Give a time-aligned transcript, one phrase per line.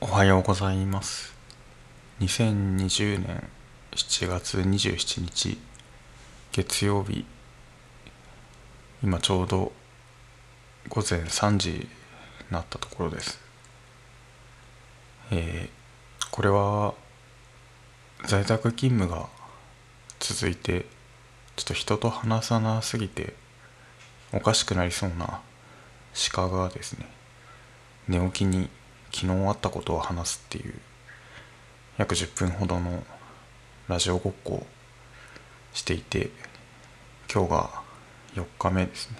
[0.00, 1.34] おはようございます。
[2.20, 3.48] 2020年
[3.90, 5.58] 7月27日
[6.52, 7.26] 月曜日。
[9.02, 9.72] 今ちょうど
[10.88, 11.88] 午前3時に
[12.48, 13.40] なったところです。
[15.32, 16.94] えー、これは
[18.24, 19.28] 在宅勤務が
[20.20, 20.86] 続いて
[21.56, 23.34] ちょっと人と話さなすぎて
[24.32, 25.40] おかしくなりそうな
[26.30, 27.08] 鹿がですね
[28.06, 28.70] 寝起きに
[29.20, 30.74] 昨日あったことを話すっていう
[31.96, 33.02] 約10分ほどの
[33.88, 34.66] ラジオごっこを
[35.72, 36.30] していて
[37.28, 37.70] 今日が
[38.36, 39.16] 4日目ですね。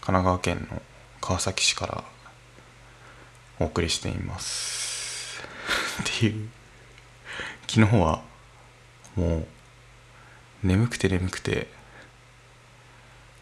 [0.00, 0.80] 神奈川県の
[1.20, 2.04] 川崎市から
[3.58, 5.42] お送りしています。
[6.02, 6.48] っていう。
[7.66, 8.22] 昨日は
[9.16, 9.46] もう
[10.62, 11.66] 眠くて眠くて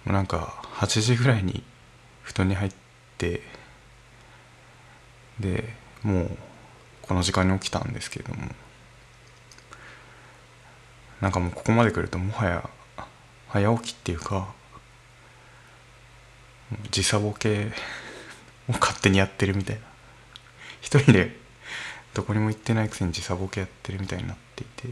[0.06, 1.62] もうなんか8時ぐらいに
[2.22, 2.72] 布団に入っ
[3.18, 3.42] て
[5.40, 5.64] で
[6.02, 6.38] もう
[7.02, 8.48] この時間に起きたんですけれども。
[11.20, 12.70] なんかもうここまで来るともはや
[13.48, 14.54] 早起きっていうか
[16.90, 17.72] 時差ボケ
[18.68, 19.82] を勝手にやってるみたいな。
[20.80, 21.36] 一人で
[22.14, 24.88] どこにも行ってないくせに時差ボケやってるみたいになっていて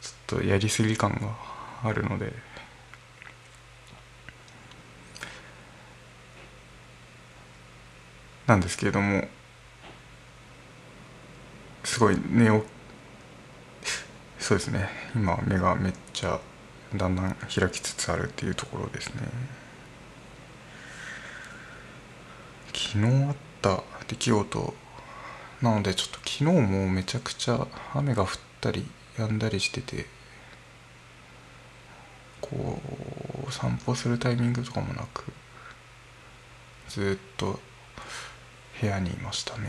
[0.00, 1.36] ちょっとやりすぎ感が
[1.88, 2.32] あるので
[8.46, 9.26] なんですけれども
[11.84, 12.66] すごい寝起
[14.38, 14.90] そうですね。
[15.14, 16.38] 今目がめっちゃ
[16.94, 19.22] だんだん開きつつあるっていうところですね。
[22.74, 24.74] 昨日あった出来事
[25.62, 28.28] なのでちょっと昨日もめちゃくちゃ雨が降っ
[28.60, 30.06] たり止んだりしてて
[32.40, 32.80] こ
[33.48, 35.32] う散歩するタイミングとかもなく
[36.88, 37.58] ずっと
[38.84, 39.64] 部屋にいましたね。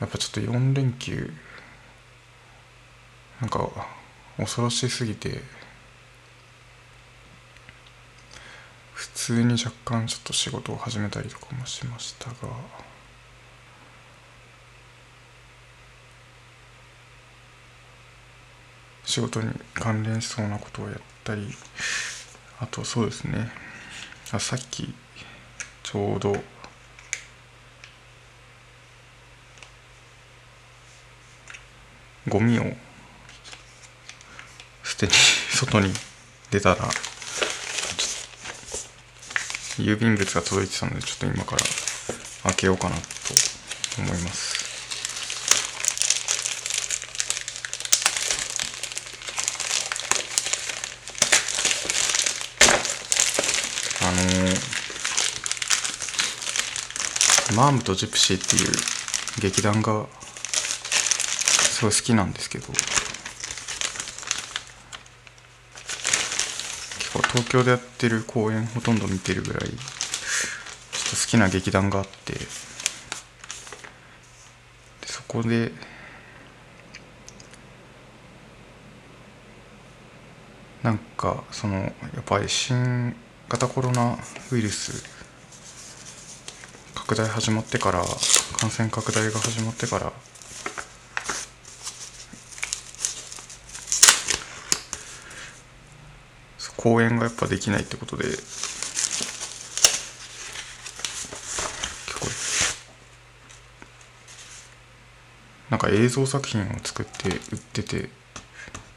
[0.00, 1.32] やっぱちょっと4連休
[3.40, 3.68] なんか
[4.36, 5.40] 恐ろしすぎて
[8.94, 12.34] 普通に若干ちょっと仕事を始めたりとかもしましたが
[19.04, 21.48] 仕事に関連しそうなことをやったり
[22.60, 23.71] あとそうですね。
[24.34, 24.94] あさっき
[25.82, 26.34] ちょうど。
[32.26, 32.62] ゴミを。
[34.84, 35.12] 捨てに
[35.52, 35.92] 外に
[36.50, 36.88] 出たら。
[39.78, 41.62] 郵便物が届いてたのでちょっと今から
[42.44, 43.02] 開けようかなと
[43.98, 44.61] 思います。
[54.12, 54.72] の、
[57.56, 58.72] マームとジプシーっていう
[59.40, 60.06] 劇団が
[61.82, 62.82] すごい好きなんですけど結
[67.12, 69.70] 構東京でやってる公演ほとんど見てるぐらいちょっ
[71.10, 72.40] と好きな劇団があってで
[75.06, 75.72] そこで
[80.82, 81.90] なんかそのや
[82.20, 83.14] っぱり新
[83.52, 84.16] 型コロナ
[84.50, 85.04] ウイルス
[86.94, 88.02] 拡大始まってから
[88.58, 90.10] 感染拡大が始まってから
[96.78, 98.40] 公演がやっぱできないってことで結
[102.20, 102.26] 構
[105.68, 108.08] なんか映像作品を作って売ってて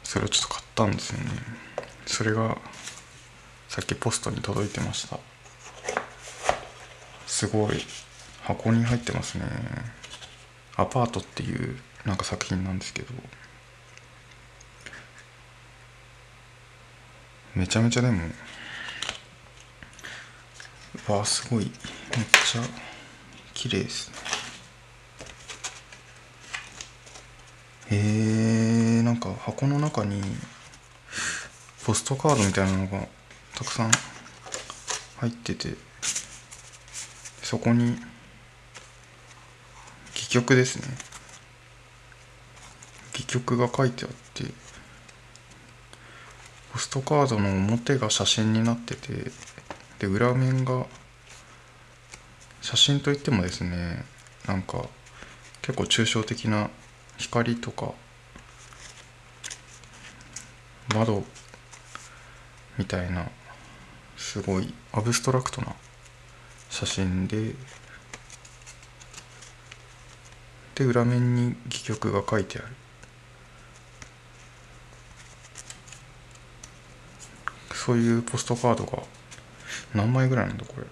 [0.06, 1.26] それをちょっと買ったんですよね。
[2.06, 2.58] それが
[3.76, 5.20] さっきポストに届いてました。
[7.28, 7.82] すごい。
[8.42, 9.44] 箱に入ってますね。
[10.78, 13.14] アパートっていうなんか作品なんですけど。
[17.54, 18.22] めちゃめちゃでも
[21.10, 21.66] わあすごい。
[21.66, 21.72] めっ
[22.50, 22.62] ちゃ
[23.54, 24.10] 綺麗です
[27.92, 27.98] ね。
[27.98, 28.46] へえ
[29.16, 30.22] んか箱の中に
[31.86, 33.08] ポストカードみたいなのが
[33.56, 33.92] たくさん
[35.18, 35.76] 入ってて
[37.42, 37.98] そこに
[40.12, 41.16] 戯曲ですね。
[43.14, 44.44] 戯曲が書いてあって
[46.74, 49.32] ポストカードの表が写真になってて
[50.00, 50.86] で裏面が
[52.62, 54.04] 写真といってもですね
[54.46, 54.86] なんか
[55.62, 56.70] 結構抽象的な
[57.18, 57.94] 光とか
[60.94, 61.24] 窓
[62.78, 63.28] みたいな
[64.18, 65.76] すごいアブストラクトな
[66.70, 67.54] 写真で
[70.76, 72.68] で裏面に戯曲が書いてある。
[77.74, 79.04] そういうポストカードが
[79.94, 80.88] 何枚ぐらいなんだこれ。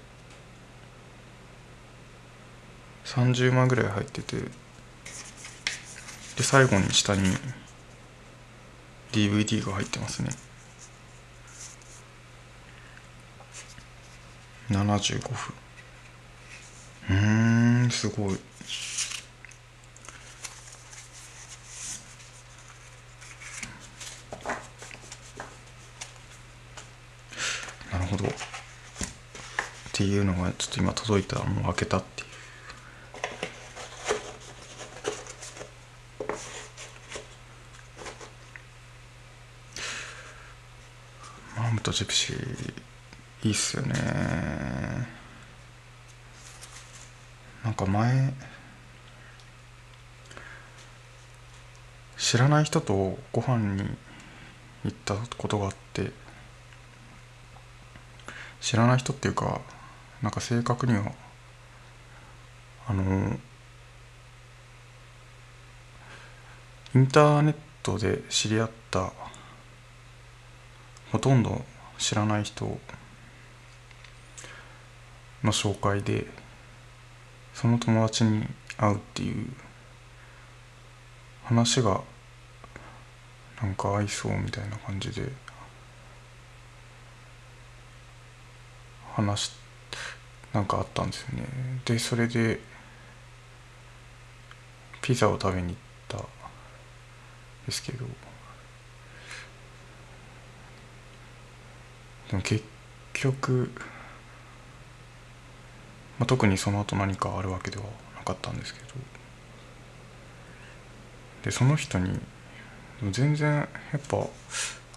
[3.06, 7.22] 30枚ぐらい入っててで最後に下に
[9.12, 10.30] DVD が入ってますね。
[14.70, 15.54] 75分。
[17.10, 18.40] うーんすごい。
[27.92, 28.28] なるほど。
[28.28, 28.32] っ
[29.92, 32.28] ていうのがちょっと今届いたらもう開けたっていう。
[41.58, 42.74] マームとジェプシー。
[43.44, 43.94] いいっすよね。
[47.64, 48.34] なんか前
[52.18, 53.84] 知らない人とご飯に
[54.84, 56.12] 行ったことがあって
[58.60, 59.62] 知らない人っていうか
[60.22, 61.12] なんか正確には
[62.88, 63.38] あの
[66.96, 69.12] インターネットで知り合った
[71.12, 71.64] ほとんど
[71.98, 72.78] 知らない人
[75.44, 76.26] の紹介で
[77.54, 78.46] その友達に
[78.78, 79.48] 会うっていう
[81.44, 82.02] 話が
[83.62, 85.30] なんか合いそうみたいな感じで
[89.14, 89.52] 話
[90.54, 91.46] なんかあったんですよね。
[91.86, 92.60] でそれで
[95.02, 95.76] ピザを食べに行っ
[96.08, 96.22] たん
[97.66, 98.06] ですけど
[102.30, 102.64] でも結
[103.14, 103.72] 局、
[106.20, 107.84] まあ、特にその後何かあるわけでは
[108.18, 108.88] なかったんですけど。
[111.44, 112.20] でその人に
[113.12, 113.68] 全然や
[113.98, 114.26] っぱ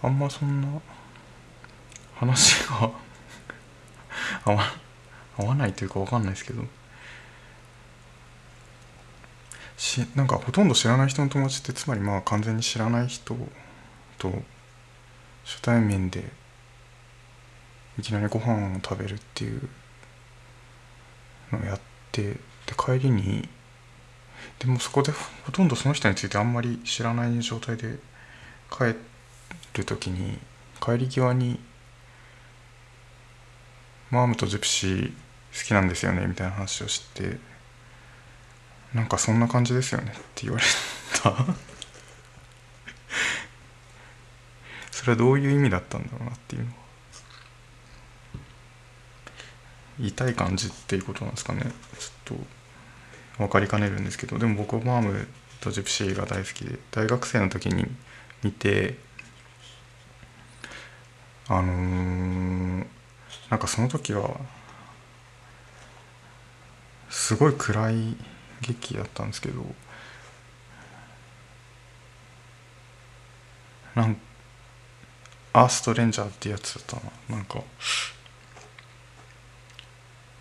[0.01, 0.67] あんまそんな
[2.15, 2.91] 話が
[4.45, 4.63] 合わ
[5.37, 6.63] 合わないというか分かんないですけど。
[9.77, 13.37] しなんかほとんど知らない人の友達ってつまりまあ完全に知らない人
[14.17, 14.43] と
[15.45, 16.31] 初対面で
[17.99, 19.69] いきなりご飯を食べるっていう
[21.51, 21.79] やっ
[22.11, 22.39] てで
[22.77, 23.47] 帰りに
[24.59, 25.11] でもそこで
[25.45, 27.97] ほとんどその人についてあんまり知らない状態で
[28.69, 28.95] 帰
[29.73, 30.37] る時に
[30.81, 31.59] 帰り際に
[34.11, 37.39] 「マームとジプシー好きなんですよね」みたいな話をして
[38.93, 40.63] 「なんかそんな感じですよね」って言われ
[41.21, 41.33] た。
[44.91, 46.86] それはどういう意味だったんだろうなっていうのは
[49.99, 51.61] 言いたい感じっていうことなんですかね。
[51.61, 52.45] ちょっと
[53.37, 54.37] 分かりかねるんですけど。
[54.37, 55.27] でも僕はマーム
[55.61, 56.77] とジプシーが大好きで。
[56.91, 57.85] 大学生の時に
[58.43, 58.97] 見て
[61.49, 62.85] あのー、
[63.49, 64.37] なんかその時は
[67.09, 68.17] すごい暗い
[68.61, 69.63] 劇だったんですけど
[73.95, 74.17] なん
[75.53, 76.95] アーストレンジャーってやつだった
[77.33, 77.37] な。
[77.37, 77.63] なんか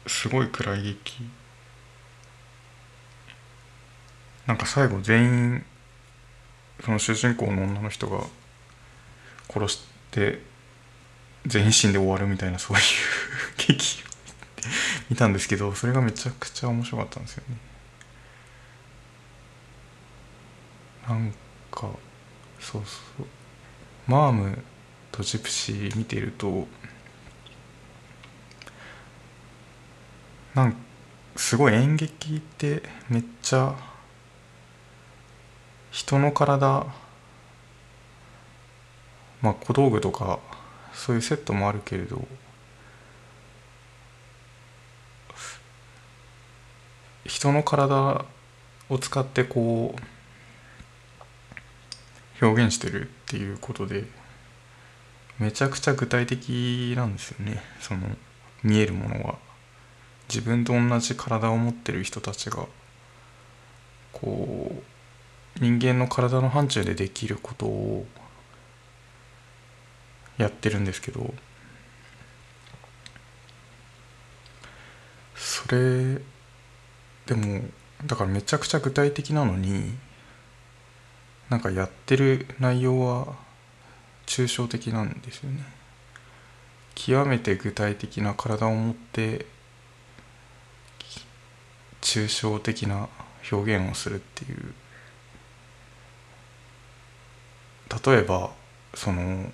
[0.06, 1.28] すごい暗い劇
[4.46, 5.64] なんか最後全員
[6.84, 8.20] その主人公の女の人が
[9.48, 10.40] 殺して
[11.46, 12.82] 全員死んで終わるみたいなそういう
[13.66, 14.06] 劇を
[15.10, 17.56] 見たんですけどそれがめちゃくちゃ面白かったんですよね。
[21.08, 21.32] なん
[21.70, 21.88] か
[22.58, 23.26] そうそう。
[24.08, 24.62] マーム
[25.12, 26.66] とジプシー見てると
[30.56, 30.76] なん
[31.36, 33.76] すごい演劇ってめっちゃ
[35.90, 36.86] 人の体
[39.42, 40.38] まあ小道具とか
[40.94, 42.26] そういうセットもあるけれど
[47.26, 48.24] 人の体
[48.88, 49.94] を使ってこ
[52.40, 54.04] う表現してるっていうことで
[55.38, 57.62] めちゃくちゃ具体的なんですよね。
[57.78, 58.08] その
[58.62, 59.38] 見えるものは
[60.28, 62.66] 自分と同じ体を持ってる人たちが
[64.12, 64.82] こ
[65.58, 68.06] う人間の体の範疇でできることを
[70.38, 71.32] やってるんですけど
[75.34, 76.20] それ
[77.26, 77.62] でも
[78.04, 79.94] だからめちゃくちゃ具体的なのに
[81.48, 83.36] なんかやってる内容は
[84.26, 85.64] 抽象的なんですよね。
[86.96, 89.46] 極めて具体的な体を持って
[92.16, 93.08] 抽象的な
[93.52, 94.74] 表現をするっていう。
[98.04, 98.50] 例えば
[98.94, 99.52] その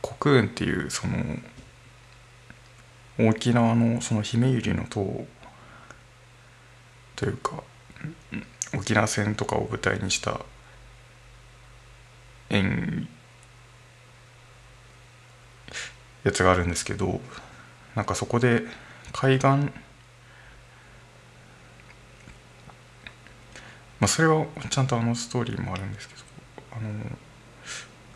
[0.00, 1.14] コクーンっていうその
[3.18, 5.26] 沖縄のその姫百合の塔
[7.16, 7.62] というか
[8.74, 10.40] 沖縄戦とかを舞台にした
[12.50, 13.08] 演
[16.24, 17.20] やつがあるんですけど
[17.94, 18.64] なんかそこで
[19.12, 19.46] 海岸。
[24.00, 26.20] まあそれはちゃんとあのストーリーもあるんですけど
[26.72, 26.90] あの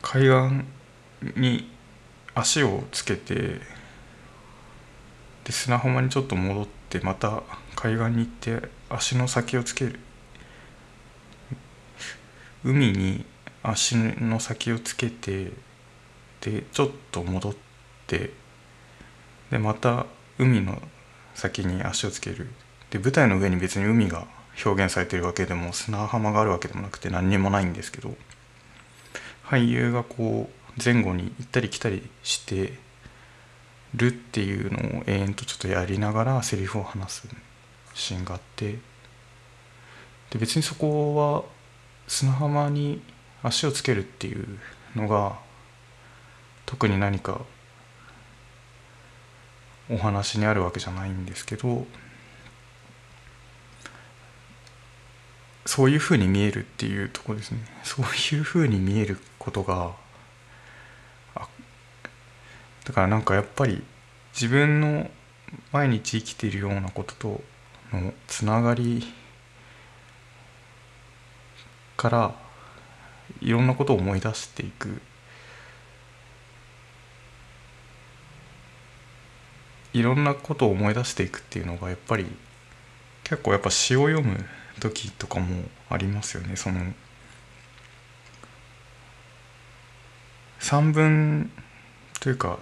[0.02, 0.22] 海
[1.30, 1.70] 岸に
[2.34, 3.60] 足をつけて
[5.44, 7.42] で砂浜にちょっと戻ってまた
[7.76, 10.00] 海岸に行って足の先をつける。
[12.64, 13.24] 海に
[13.62, 15.52] 足の先をつけて
[16.40, 17.54] でちょっと戻っ
[18.08, 18.30] て
[19.50, 20.06] でまた
[20.38, 20.80] 海の
[21.34, 22.48] 先に足をつける。
[22.90, 24.26] で舞台の上に別に海が
[24.64, 28.14] 表現されてるわけでも砂浜があるわけでもなくて何にもないんですけど
[29.44, 32.78] 俳優がこう前後に行ったり来たりして
[33.94, 37.28] るっていうのを永遠とちょっとやりながらセリフを話す
[37.94, 38.78] シーンがあって
[40.30, 41.44] で別にそこは
[42.08, 43.02] 砂浜に
[43.42, 44.58] 足をつけるっていう
[44.94, 45.38] のが
[46.66, 47.40] 特に何か
[49.90, 51.86] お話にあるわけじゃないんですけど
[55.64, 57.58] そういうふうに見えるっていうとこですね。
[57.82, 58.04] そう
[58.36, 59.94] いうふうに見えることが
[62.86, 63.82] だからなんかやっぱり
[64.32, 65.10] 自分の
[65.72, 67.40] 毎日生きているようなことと
[67.92, 69.04] のつながり
[71.96, 72.34] から
[73.40, 75.00] いろんなことを思い出していく。
[79.96, 82.26] いろんなことを思い出していくっていうのがやっぱり
[83.24, 84.44] 結構やっぱ詩を読む
[84.78, 86.54] 時とかもありますよね。
[86.54, 86.80] その
[90.58, 91.50] 散文
[92.20, 92.58] というか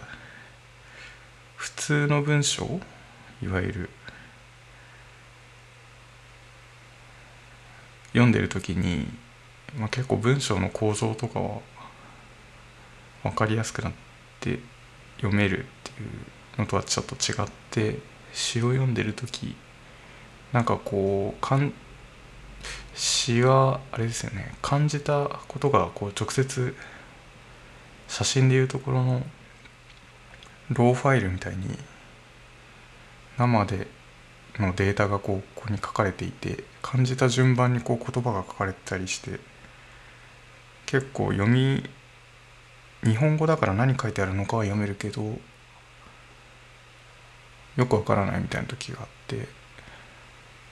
[1.57, 2.81] 普通の文章
[3.43, 3.91] いわゆる
[8.13, 9.09] 読んでる時に、
[9.77, 11.61] まあ、結構文章の構造とかは
[13.25, 13.93] 分かりやすくなっ
[14.39, 14.61] て
[15.17, 17.99] 読めるっていうのとはちょっと違って
[18.33, 19.57] 詩を読んでる時
[20.53, 21.73] なんかこうかん
[22.95, 26.75] 詩はあれですよね感じたことがこう直接
[28.09, 29.23] 写真でいうところの
[30.71, 31.77] ローファイルみたいに
[33.37, 33.89] 生で
[34.59, 39.41] のデータがこうここに書かれていて感じた順番にこう言葉が書かれてたりして
[40.87, 41.83] 結構読み
[43.03, 45.39] 日本語だから何書いてあるのかは読めるけど
[47.77, 49.49] よくわからないみたいな時があって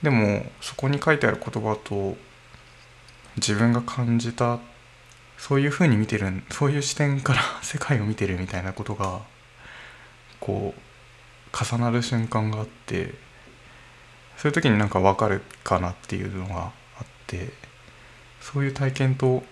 [0.02, 2.16] でもそこに書いてある言葉と
[3.37, 4.59] 自分が感じた
[5.38, 9.21] そういうふうに見てるそういう視点から 世界を見てるみたいなことが
[10.40, 13.14] こう重なる瞬間があって
[14.37, 17.52] そういう時になんか分かるかなっていうのがあって
[18.40, 19.44] そういう体験と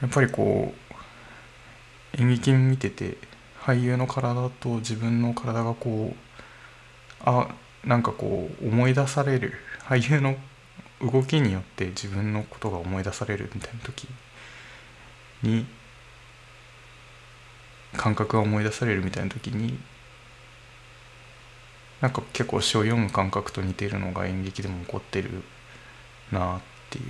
[0.00, 0.74] やっぱりこ
[2.16, 3.16] う演劇見てて
[3.66, 6.16] 俳優の体と自分の体がこう
[7.24, 7.48] あ
[7.84, 9.54] なんかこう思い出される
[9.88, 10.36] 俳優の
[11.00, 14.06] 動きによって自分のことが思い出されるみたいな時
[15.42, 15.66] に
[17.96, 19.76] 感覚が思い出されるみたいな時に
[22.00, 25.42] なんか結構詩を読む感覚と似てるのが演劇でも起こってる
[26.30, 27.04] なっていう。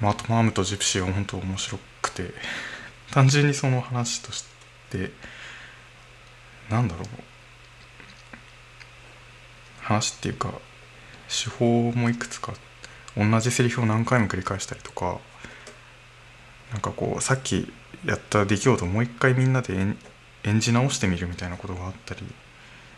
[0.00, 1.80] まあ、あとマームとジプシーは本当面白く
[2.10, 2.32] て
[3.10, 4.44] 単純にその話とし
[4.90, 5.10] て
[6.70, 7.06] なんだろう。
[9.88, 10.52] 話っていうか
[11.28, 12.52] 手法もいくつか
[13.16, 15.18] 同じセリフを何回も繰り返したりとか
[16.72, 17.72] なんかこうさっき
[18.04, 19.74] やった出来事をもう一回みんなで
[20.44, 22.20] 演じ直してみるみたいなことがあったり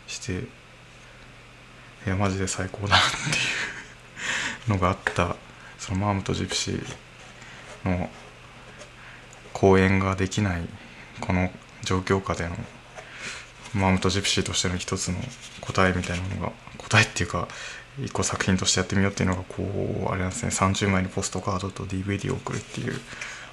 [0.07, 5.37] していやマジで最高だっていうのがあった
[5.79, 6.83] そのマームとジプシー
[7.85, 8.09] の
[9.61, 10.61] 公演ができない
[11.19, 11.51] この
[11.83, 12.55] 状況下での
[13.75, 15.19] マームとジプシーとしての一つの
[15.61, 17.47] 答えみたいなのが答えっていうか
[18.03, 20.49] 一個作品としてやってみようっていうのがこうあれなんですね。
[20.49, 22.99] 30枚のポストカードと DVD を送るっていう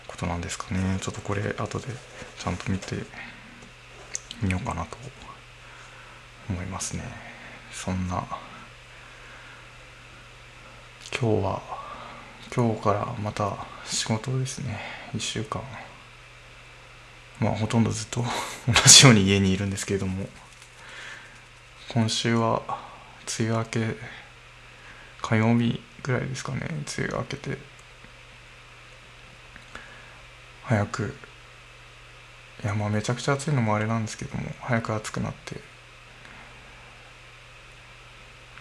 [0.07, 0.99] ことなんですかね。
[1.03, 1.89] ちょっとこれ後で
[2.39, 2.97] ちゃんと見て
[4.43, 4.97] みようかなと
[6.49, 7.03] 思いますね。
[7.71, 8.25] そんな
[11.21, 11.63] 今日は
[12.55, 14.81] 今日からまた仕事ですね。
[15.15, 15.61] 1週間。
[17.41, 18.25] まあほとんどずっと
[18.67, 20.29] 同じように家にいるんですけれども
[21.89, 22.63] 今週は
[23.39, 23.97] 梅雨明け
[25.23, 27.59] 火曜日ぐらいですかね梅雨明けて
[30.65, 31.17] 早く
[32.63, 35.61] いやまあめちゃくちゃ暑いのもあれなんですけども早く暑くなって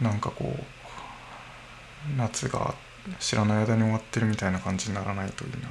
[0.01, 2.75] なんかこう夏が
[3.19, 5.69] 知らない間に終わってるみたいな感じにならないといいな。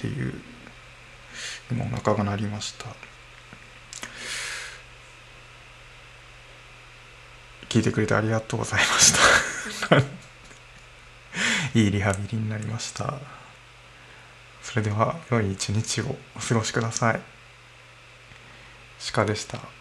[0.00, 0.32] っていう
[1.70, 2.86] 今お腹が鳴りました。
[7.68, 9.12] 聞いてくれてありがとうございまし
[9.88, 9.98] た。
[11.78, 13.20] いいリハビリになりました。
[14.62, 17.20] それでは良い一日をお過ごしください。
[19.12, 19.79] 鹿でした。